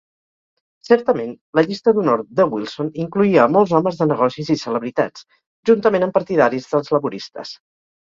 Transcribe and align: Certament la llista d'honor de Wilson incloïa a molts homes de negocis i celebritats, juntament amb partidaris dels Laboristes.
Certament 0.87 1.35
la 1.59 1.63
llista 1.67 1.93
d'honor 1.97 2.23
de 2.39 2.47
Wilson 2.55 2.89
incloïa 3.05 3.45
a 3.45 3.47
molts 3.59 3.77
homes 3.81 4.03
de 4.03 4.09
negocis 4.15 4.53
i 4.57 4.59
celebritats, 4.65 5.29
juntament 5.73 6.11
amb 6.11 6.21
partidaris 6.21 6.71
dels 6.77 6.95
Laboristes. 6.99 7.59